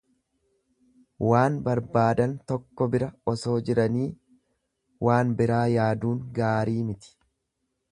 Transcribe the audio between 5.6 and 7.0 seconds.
yaaduun gaarii